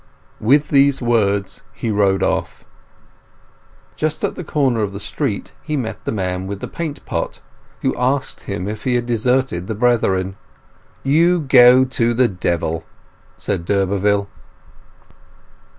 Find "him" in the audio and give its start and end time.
8.45-8.67